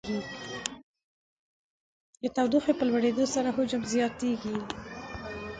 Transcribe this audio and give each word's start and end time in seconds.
د 2.21 2.23
تودوخې 2.35 2.73
په 2.77 2.83
لوړېدو 2.89 3.23
سره 3.35 3.49
حجم 3.57 3.81
زیاتیږي. 3.93 4.57